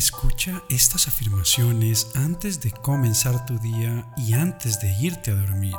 [0.00, 5.76] Escucha estas afirmaciones antes de comenzar tu día y antes de irte a dormir.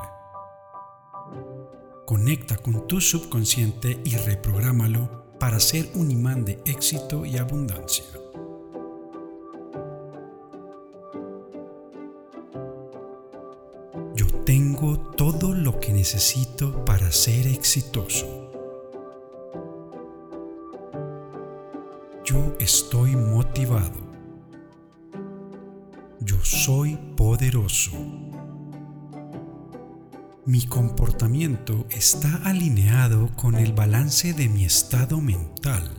[2.06, 8.06] Conecta con tu subconsciente y reprográmalo para ser un imán de éxito y abundancia.
[14.16, 18.52] Yo tengo todo lo que necesito para ser exitoso.
[22.24, 24.11] Yo estoy motivado.
[26.54, 27.92] Soy poderoso.
[30.46, 35.90] Mi comportamiento está alineado con el balance de mi estado mental.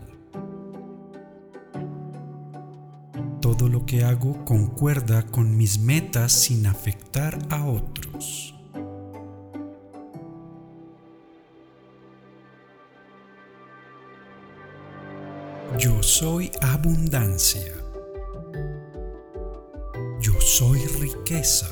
[3.41, 8.55] Todo lo que hago concuerda con mis metas sin afectar a otros.
[15.79, 17.82] Yo soy abundancia.
[21.13, 21.66] Riqueza.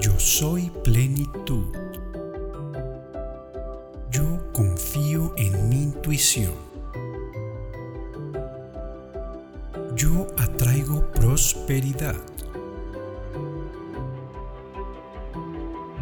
[0.00, 1.64] Yo soy plenitud.
[4.10, 6.52] Yo confío en mi intuición.
[9.94, 12.16] Yo atraigo prosperidad.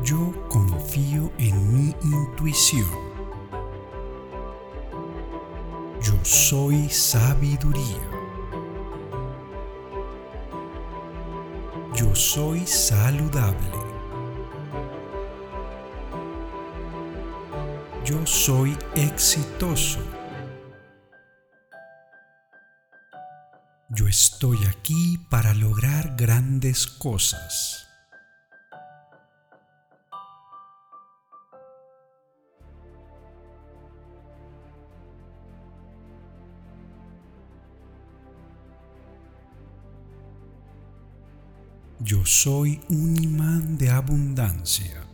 [0.02, 2.88] Yo confío en mi intuición.
[6.02, 8.19] Yo soy sabiduría.
[12.20, 13.78] Soy saludable.
[18.04, 20.00] Yo soy exitoso.
[23.88, 27.89] Yo estoy aquí para lograr grandes cosas.
[42.10, 45.06] Yo soy un imán de abundancia.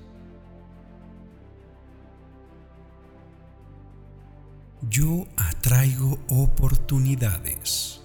[4.88, 8.00] Yo atraigo oportunidades.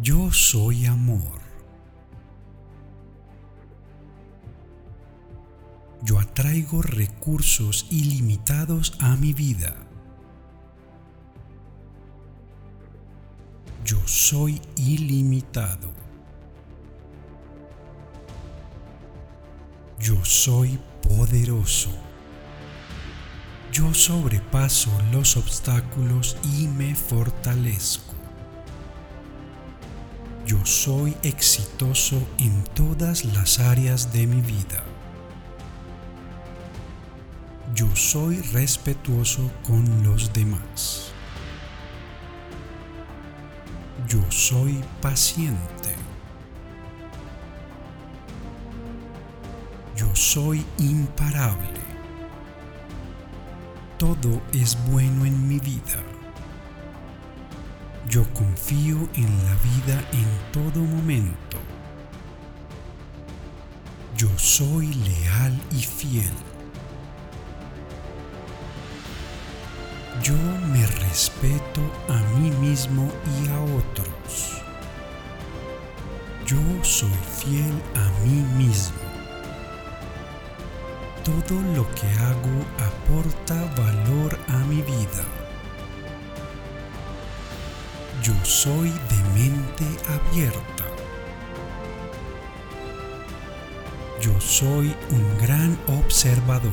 [0.00, 1.42] Yo soy amor.
[6.04, 9.76] Yo atraigo recursos ilimitados a mi vida.
[13.84, 16.03] Yo soy ilimitado.
[20.04, 21.88] Yo soy poderoso.
[23.72, 28.12] Yo sobrepaso los obstáculos y me fortalezco.
[30.44, 34.84] Yo soy exitoso en todas las áreas de mi vida.
[37.74, 41.12] Yo soy respetuoso con los demás.
[44.06, 45.83] Yo soy paciente.
[50.14, 51.80] Soy imparable.
[53.98, 56.00] Todo es bueno en mi vida.
[58.08, 61.58] Yo confío en la vida en todo momento.
[64.16, 66.30] Yo soy leal y fiel.
[70.22, 70.34] Yo
[70.72, 73.10] me respeto a mí mismo
[73.42, 74.62] y a otros.
[76.46, 79.03] Yo soy fiel a mí mismo
[81.24, 85.24] todo lo que hago aporta valor a mi vida.
[88.22, 90.84] Yo soy de mente abierta.
[94.20, 96.72] Yo soy un gran observador.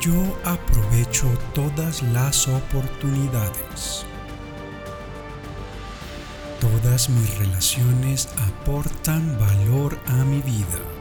[0.00, 0.14] Yo
[0.44, 4.06] aprovecho todas las oportunidades.
[6.58, 10.97] Todas mis relaciones aportan valor a mi vida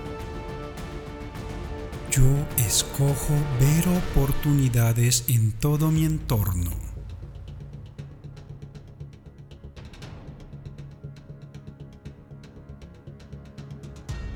[2.17, 6.71] yo escojo ver oportunidades en todo mi entorno.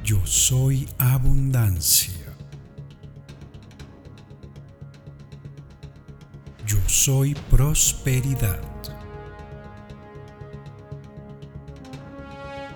[0.03, 2.35] Yo soy abundancia.
[6.67, 8.61] Yo soy prosperidad.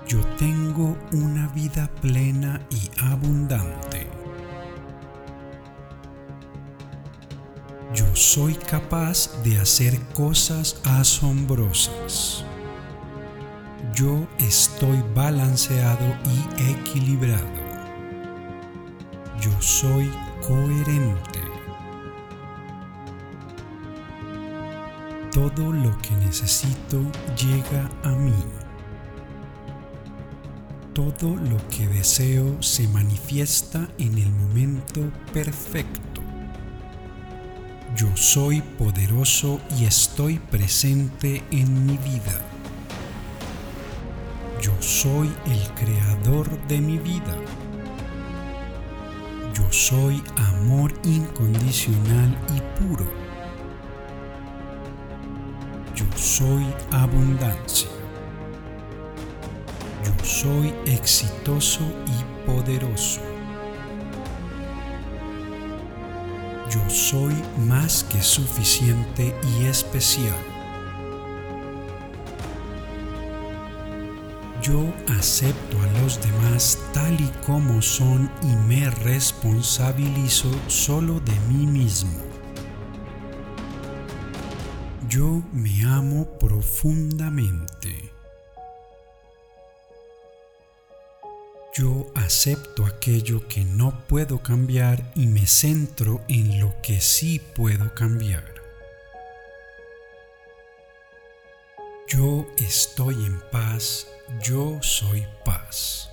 [0.07, 4.14] Yo tengo una vida plena y abundante.
[7.95, 12.43] Yo soy capaz de hacer cosas asombrosas.
[13.93, 17.47] Yo estoy balanceado y equilibrado.
[19.41, 20.11] Yo soy
[20.45, 21.45] coherente.
[25.35, 27.01] todo lo que necesito
[27.35, 28.31] llega a mí.
[30.93, 35.01] Todo lo que deseo se manifiesta en el momento
[35.33, 36.14] perfecto.
[38.05, 42.39] Yo soy poderoso y estoy presente en mi vida.
[44.61, 47.35] Yo soy el creador de mi vida.
[49.55, 50.21] Yo soy
[50.53, 53.05] amor incondicional y puro.
[55.95, 57.89] Yo soy abundancia.
[60.03, 63.34] Yo soy exitoso y poderoso.
[66.75, 70.35] Yo soy más que suficiente y especial.
[74.61, 74.83] Yo
[75.17, 82.19] acepto a los demás tal y como son y me responsabilizo solo de mí mismo.
[85.07, 88.11] Yo me amo profundamente.
[91.77, 97.93] Yo acepto aquello que no puedo cambiar y me centro en lo que sí puedo
[97.93, 98.45] cambiar.
[102.07, 104.07] Yo estoy en paz,
[104.41, 106.09] yo soy paz.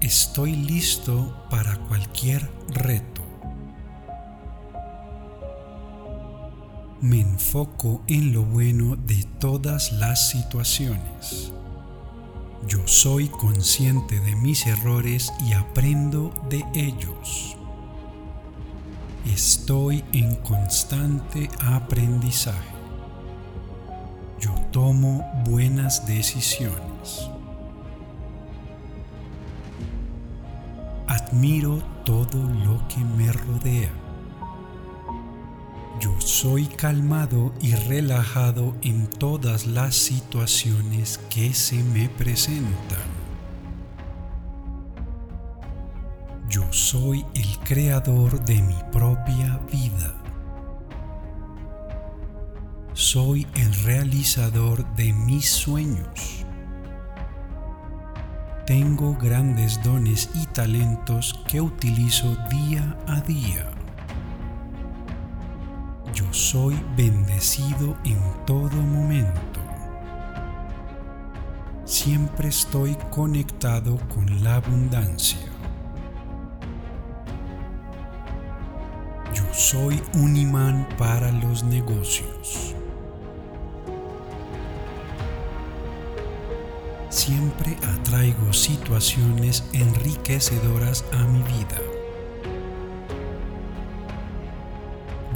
[0.00, 3.22] Estoy listo para cualquier reto.
[7.00, 11.52] Me enfoco en lo bueno de todas las situaciones.
[12.64, 17.56] Yo soy consciente de mis errores y aprendo de ellos.
[19.24, 22.74] Estoy en constante aprendizaje.
[24.40, 27.30] Yo tomo buenas decisiones.
[31.06, 34.05] Admiro todo lo que me rodea.
[36.26, 43.06] Soy calmado y relajado en todas las situaciones que se me presentan.
[46.48, 50.20] Yo soy el creador de mi propia vida.
[52.92, 56.44] Soy el realizador de mis sueños.
[58.66, 63.75] Tengo grandes dones y talentos que utilizo día a día.
[66.36, 69.58] Soy bendecido en todo momento.
[71.86, 75.40] Siempre estoy conectado con la abundancia.
[79.32, 82.74] Yo soy un imán para los negocios.
[87.08, 91.95] Siempre atraigo situaciones enriquecedoras a mi vida.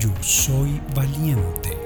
[0.01, 1.77] Yo soy valiente.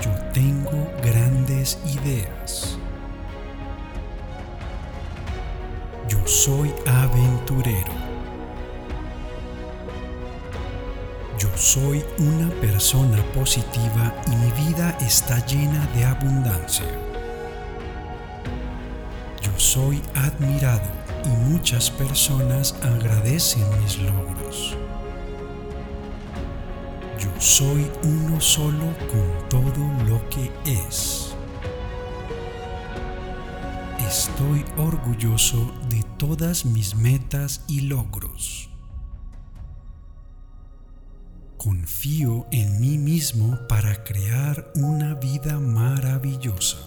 [0.00, 2.76] Yo tengo grandes ideas.
[6.08, 7.92] Yo soy aventurero.
[11.38, 16.86] Yo soy una persona positiva y mi vida está llena de abundancia.
[19.40, 24.33] Yo soy admirado y muchas personas agradecen mis logros.
[27.18, 31.34] Yo soy uno solo con todo lo que es.
[34.08, 38.70] Estoy orgulloso de todas mis metas y logros.
[41.56, 46.78] Confío en mí mismo para crear una vida maravillosa.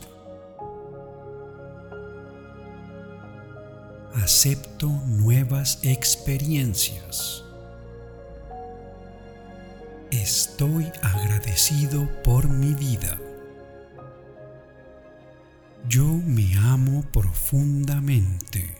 [4.28, 7.47] acepto nuevas experiencias.
[10.28, 13.18] Estoy agradecido por mi vida.
[15.88, 18.76] Yo me amo profundamente.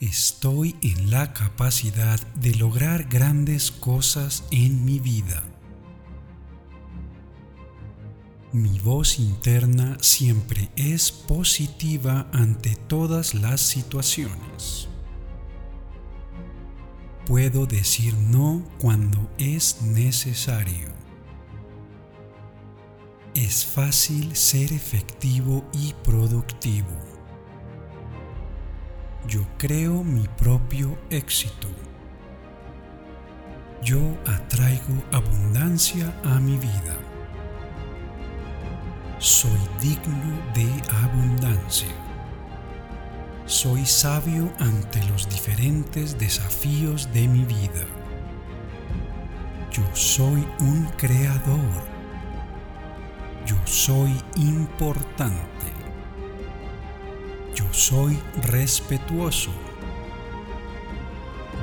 [0.00, 5.44] Estoy en la capacidad de lograr grandes cosas en mi vida.
[8.52, 14.88] Mi voz interna siempre es positiva ante todas las situaciones.
[17.26, 20.88] Puedo decir no cuando es necesario.
[23.34, 26.96] Es fácil ser efectivo y productivo.
[29.28, 31.68] Yo creo mi propio éxito.
[33.82, 36.96] Yo atraigo abundancia a mi vida
[39.18, 40.68] soy digno de
[41.02, 42.05] abundancia.
[43.46, 47.86] Soy sabio ante los diferentes desafíos de mi vida.
[49.70, 51.86] Yo soy un creador.
[53.46, 55.72] Yo soy importante.
[57.54, 59.52] Yo soy respetuoso.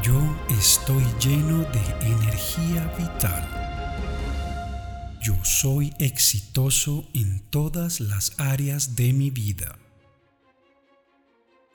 [0.02, 0.22] Yo
[0.58, 3.46] estoy lleno de energía vital.
[5.22, 9.83] Yo soy exitoso en todas las áreas de mi vida.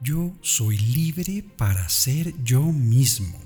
[0.01, 3.37] Yo soy libre para ser yo mismo.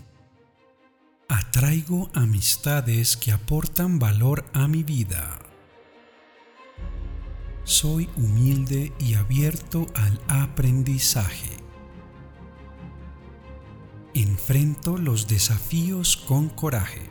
[1.27, 5.39] Atraigo amistades que aportan valor a mi vida.
[7.65, 11.57] Soy humilde y abierto al aprendizaje.
[14.13, 17.09] Enfrento los desafíos con coraje.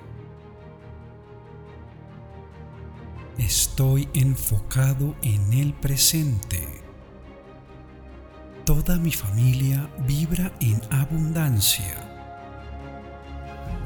[3.39, 6.80] Estoy enfocado en el presente.
[8.65, 11.97] Toda mi familia vibra en abundancia.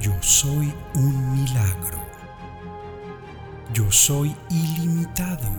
[0.02, 2.04] Yo soy un milagro.
[3.74, 5.50] Yo soy ilimitado.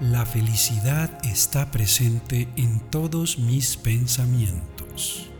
[0.00, 5.30] La felicidad está presente en todos mis pensamientos.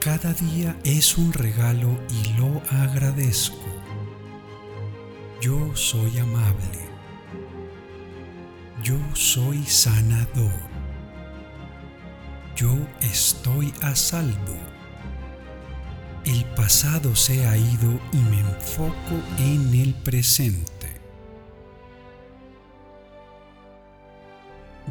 [0.00, 3.68] Cada día es un regalo y lo agradezco.
[5.42, 6.91] Yo soy amable.
[8.82, 10.50] Yo soy sanador.
[12.56, 14.56] Yo estoy a salvo.
[16.24, 21.00] El pasado se ha ido y me enfoco en el presente.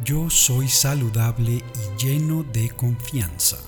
[0.02, 3.58] Yo soy saludable y lleno de confianza.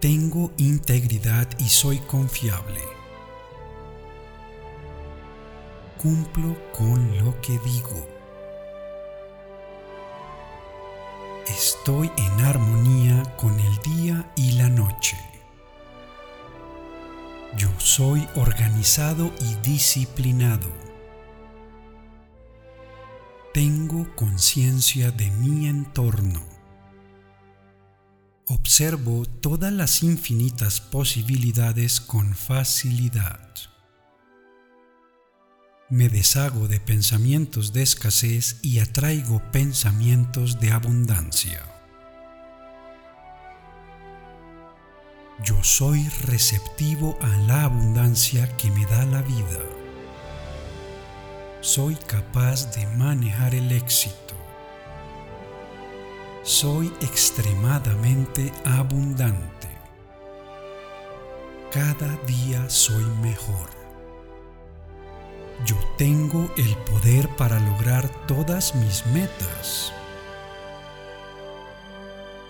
[0.00, 2.97] Tengo integridad y soy confiable.
[5.98, 8.06] Cumplo con lo que digo.
[11.46, 15.16] Estoy en armonía con el día y la noche.
[17.56, 20.68] Yo soy organizado y disciplinado.
[23.52, 26.58] Tengo conciencia de mi entorno
[28.48, 33.50] observo todas las infinitas posibilidades con facilidad.
[35.90, 41.62] Me deshago de pensamientos de escasez y atraigo pensamientos de abundancia.
[45.44, 49.62] Yo soy receptivo a la abundancia que me da la vida.
[51.60, 54.28] Soy capaz de manejar el éxito
[56.48, 59.68] soy extremadamente abundante.
[61.70, 63.77] Cada día soy mejor.
[65.64, 69.92] Yo tengo el poder para lograr todas mis metas.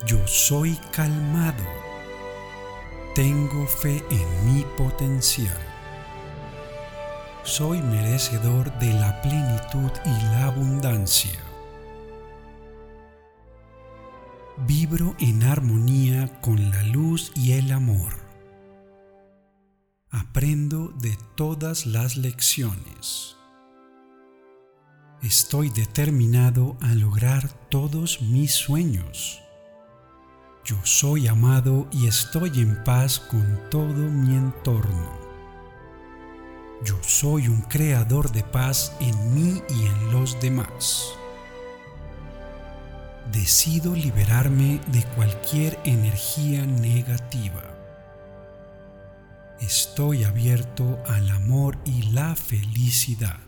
[0.06, 1.64] Yo soy calmado.
[3.14, 5.58] Tengo fe en mi potencial.
[7.42, 11.48] Soy merecedor de la plenitud y la abundancia.
[14.66, 18.27] vibro en armonía con la luz y el amor.
[20.10, 23.36] Aprendo de todas las lecciones.
[25.22, 29.40] Estoy determinado a lograr todos mis sueños.
[30.64, 35.12] Yo soy amado y estoy en paz con todo mi entorno.
[36.84, 41.18] Yo soy un creador de paz en mí y en los demás
[43.32, 47.67] decido liberarme de cualquier energía negativa.
[49.60, 53.40] Estoy abierto al amor y la felicidad.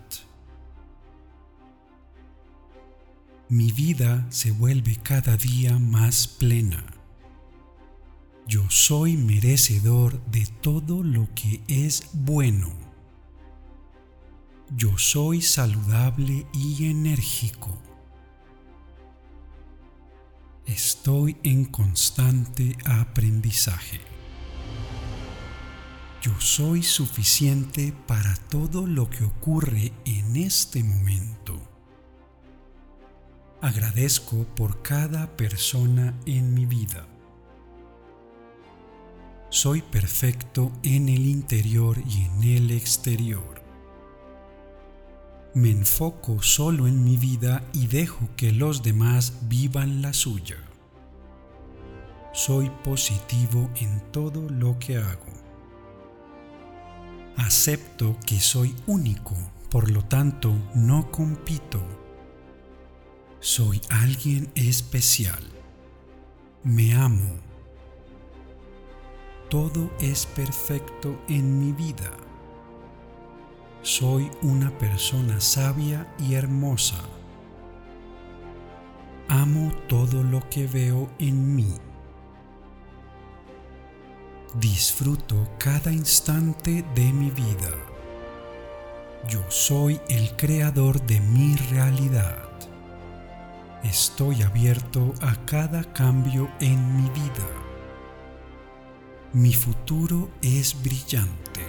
[3.49, 6.85] Mi vida se vuelve cada día más plena.
[8.47, 12.73] Yo soy merecedor de todo lo que es bueno.
[14.77, 17.79] Yo soy saludable y enérgico.
[20.67, 24.10] Estoy en constante aprendizaje.
[26.21, 31.59] Yo soy suficiente para todo lo que ocurre en este momento.
[33.63, 37.07] Agradezco por cada persona en mi vida.
[39.49, 43.63] Soy perfecto en el interior y en el exterior.
[45.55, 50.59] Me enfoco solo en mi vida y dejo que los demás vivan la suya.
[52.35, 55.40] Soy positivo en todo lo que hago.
[57.41, 59.35] Acepto que soy único
[59.71, 61.81] Por lo tanto, no compito.
[63.41, 65.43] Soy alguien especial.
[66.65, 67.39] Me amo.
[69.49, 72.11] Todo es perfecto en mi vida.
[73.83, 77.03] Soy una persona sabia y hermosa.
[79.29, 81.75] Amo todo lo que veo en mí.
[84.55, 87.71] Disfruto cada instante de mi vida.
[89.29, 92.49] Yo soy el creador de mi realidad.
[93.85, 97.47] Estoy abierto a cada cambio en mi vida.
[99.33, 101.65] Mi futuro es brillante.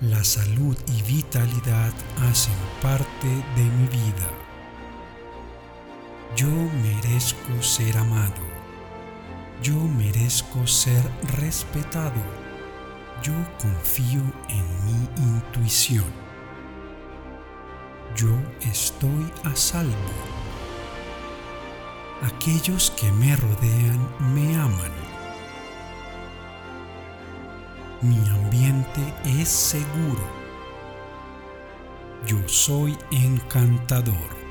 [0.00, 1.92] La salud y vitalidad
[2.28, 4.30] hacen parte de mi vida.
[6.34, 6.48] Yo
[6.82, 8.53] merezco ser amado.
[9.62, 11.02] Yo merezco ser
[11.38, 12.20] respetado.
[13.22, 16.04] Yo confío en mi intuición.
[18.16, 18.30] Yo
[18.60, 19.94] estoy a salvo.
[22.22, 24.92] Aquellos que me rodean me aman.
[28.02, 30.24] Mi ambiente es seguro.
[32.26, 34.43] Yo soy encantador.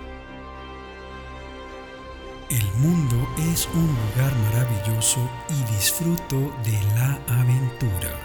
[2.53, 8.15] El mundo es un lugar maravilloso y disfruto de la aventura.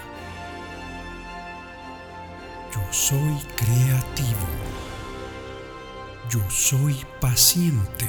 [2.70, 4.46] Yo soy creativo.
[6.28, 8.06] Yo soy paciente.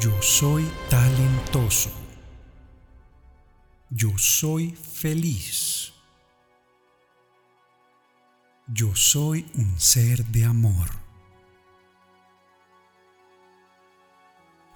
[0.00, 1.90] Yo soy talentoso.
[3.90, 5.92] Yo soy feliz.
[8.66, 11.01] Yo soy un ser de amor.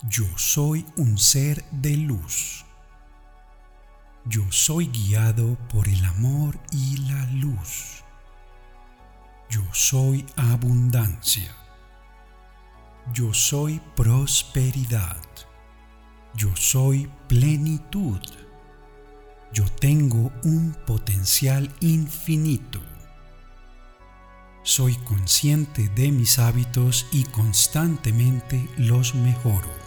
[0.09, 2.65] Yo soy un ser de luz.
[4.25, 8.05] Yo soy guiado por el amor y la luz.
[9.51, 11.53] Yo soy abundancia.
[13.13, 15.21] Yo soy prosperidad.
[16.35, 18.21] Yo soy plenitud.
[19.53, 22.81] Yo tengo un potencial infinito.
[24.63, 29.86] Soy consciente de mis hábitos y constantemente los mejoro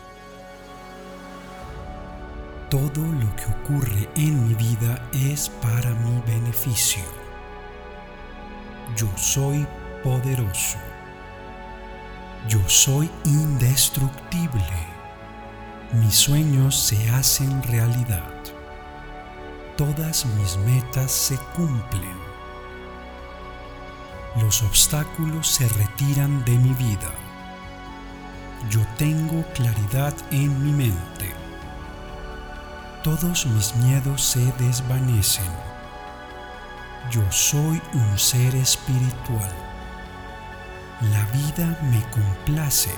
[2.69, 7.03] todo lo que ocurre en mi vida es para mi beneficio.
[8.95, 9.65] Yo soy
[10.03, 10.77] poderoso.
[12.47, 14.87] Yo soy indestructible.
[15.93, 18.33] Mis sueños se hacen realidad.
[19.75, 22.19] Todas mis metas se cumplen.
[24.43, 27.09] Los obstáculos se retiran de mi vida.
[28.69, 31.38] Yo tengo claridad en mi mente
[33.03, 35.51] todos mis miedos se desvanecen.
[37.09, 39.51] Yo soy un ser espiritual.
[41.11, 42.93] La vida me complace.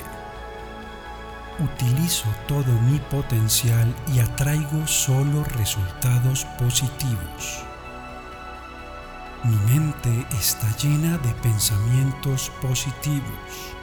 [1.59, 7.63] Utilizo todo mi potencial y atraigo solo resultados positivos.
[9.43, 13.75] Mi mente está llena de pensamientos positivos.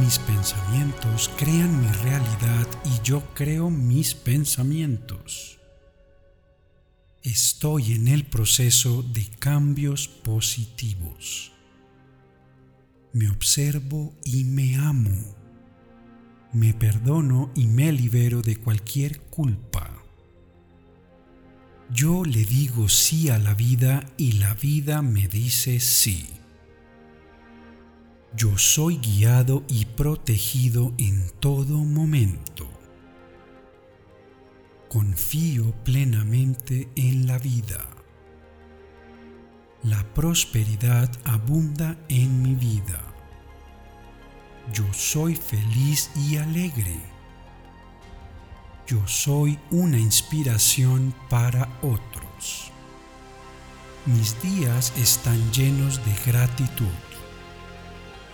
[0.00, 5.60] Mis pensamientos crean mi realidad y yo creo mis pensamientos.
[7.22, 11.52] Estoy en el proceso de cambios positivos.
[13.12, 15.36] Me observo y me amo.
[16.52, 19.88] Me perdono y me libero de cualquier culpa.
[21.90, 26.33] Yo le digo sí a la vida y la vida me dice sí.
[28.36, 32.68] Yo soy guiado y protegido en todo momento.
[34.88, 37.86] Confío plenamente en la vida.
[39.84, 43.00] La prosperidad abunda en mi vida.
[44.72, 46.98] Yo soy feliz y alegre.
[48.88, 52.72] Yo soy una inspiración para otros.
[54.06, 57.03] Mis días están llenos de gratitud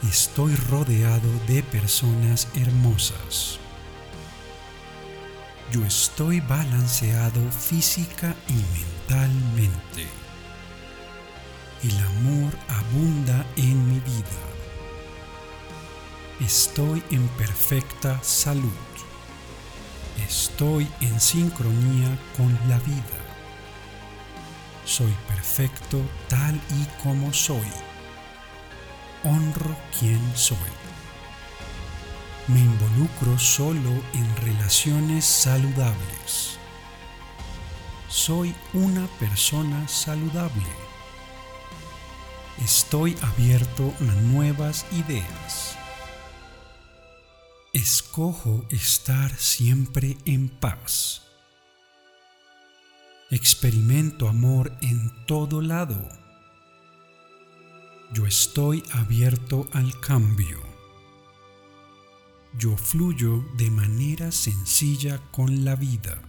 [0.08, 3.58] estoy rodeado de personas hermosas.
[5.70, 8.54] Yo estoy balanceado física y
[9.08, 10.06] mentalmente.
[11.82, 14.40] El amor abunda en mi vida.
[16.40, 18.70] Estoy en perfecta salud.
[20.26, 23.20] Estoy en sincronía con la vida.
[24.84, 27.89] Soy perfecto tal y como soy
[29.24, 30.56] honro quien soy.
[32.48, 36.58] Me involucro solo en relaciones saludables.
[38.08, 40.66] Soy una persona saludable.
[42.62, 45.76] estoy abierto a nuevas ideas.
[47.72, 51.22] Escojo estar siempre en paz.
[53.30, 56.08] Experimento amor en todo lado.
[58.12, 60.58] Yo estoy abierto al cambio.
[62.58, 66.20] Yo fluyo de manera sencilla con la vida.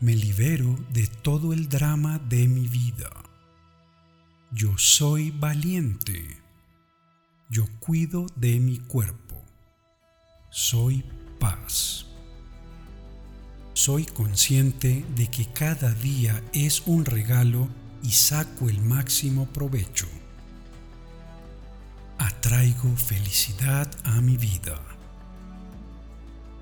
[0.00, 3.10] Me libero de todo el drama de mi vida.
[4.52, 6.36] Yo soy valiente.
[7.48, 9.42] Yo cuido de mi cuerpo.
[10.50, 11.02] Soy
[11.40, 12.04] paz.
[13.72, 17.68] Soy consciente de que cada día es un regalo
[18.02, 20.06] y saco el máximo provecho.
[22.18, 24.80] Atraigo felicidad a mi vida.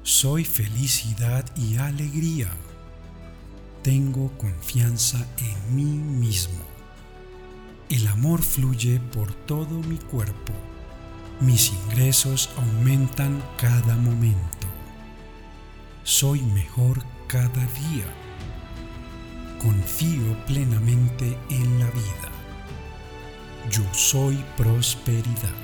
[0.03, 2.49] Soy felicidad y alegría.
[3.83, 6.65] Tengo confianza en mí mismo.
[7.89, 10.53] El amor fluye por todo mi cuerpo.
[11.41, 14.67] Mis ingresos aumentan cada momento.
[16.03, 18.26] Soy mejor cada día.
[19.61, 22.31] Confío plenamente en la vida.
[23.71, 25.57] Yo soy prosperidad.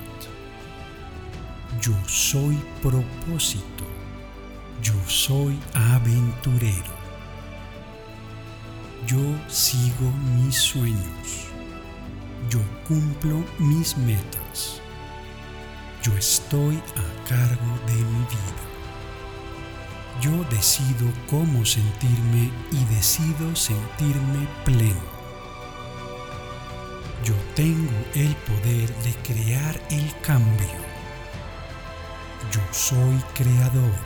[1.80, 3.84] Yo soy propósito.
[4.82, 6.92] Yo soy aventurero.
[9.06, 11.48] Yo sigo mis sueños.
[12.50, 14.80] Yo cumplo mis metas.
[16.02, 18.71] Yo estoy a cargo de mi vida.
[20.22, 25.02] Yo decido cómo sentirme y decido sentirme pleno.
[27.24, 30.68] Yo tengo el poder de crear el cambio.
[32.52, 33.98] Yo soy creador.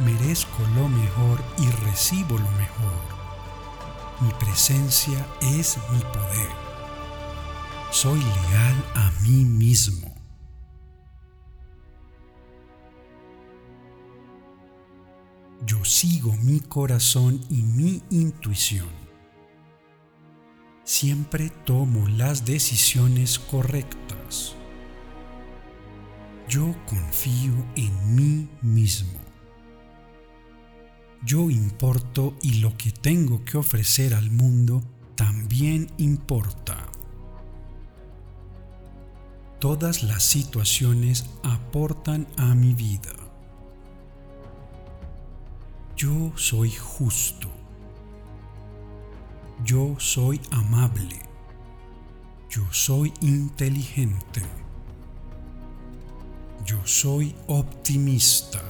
[0.00, 3.00] Merezco lo mejor y recibo lo mejor.
[4.20, 6.50] Mi presencia es mi poder.
[7.90, 10.13] Soy leal a mí mismo.
[16.04, 18.88] Sigo mi corazón y mi intuición
[20.84, 24.54] siempre tomo las decisiones correctas.
[26.46, 29.18] Yo confío en mí mismo.
[31.24, 34.82] Yo importo y lo que tengo que ofrecer al mundo
[35.14, 36.84] también importa.
[39.58, 43.23] Todas las situaciones aportan a mi vida.
[46.04, 47.48] Yo soy justo.
[49.64, 51.18] Yo soy amable.
[52.50, 54.42] Yo soy inteligente.
[56.66, 58.60] Yo soy optimista.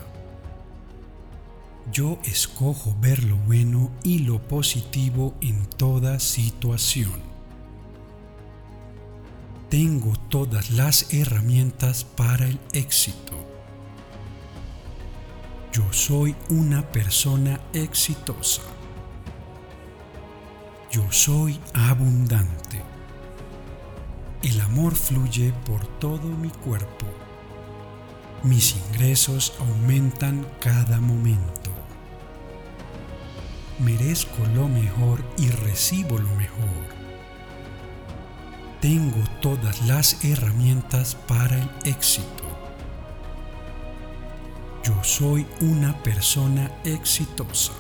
[1.92, 7.20] Yo escojo ver lo bueno y lo positivo en toda situación.
[9.70, 13.53] Tengo todas las herramientas para el éxito.
[15.74, 18.62] Yo soy una persona exitosa.
[20.88, 22.80] Yo soy abundante.
[24.44, 27.06] El amor fluye por todo mi cuerpo.
[28.44, 31.72] Mis ingresos aumentan cada momento.
[33.80, 36.84] Merezco lo mejor y recibo lo mejor.
[38.80, 42.43] Tengo todas las herramientas para el éxito.
[44.84, 47.72] Yo soy una persona exitosa.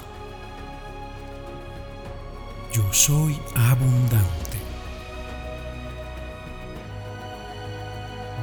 [2.72, 4.58] Yo soy abundante.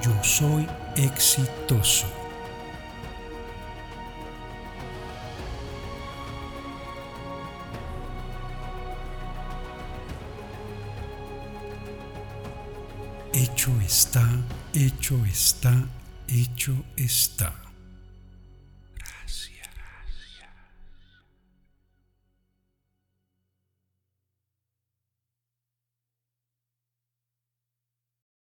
[0.04, 2.06] Yo soy exitoso.
[13.34, 14.30] Hecho está,
[14.76, 15.74] hecho está,
[16.28, 17.61] hecho está.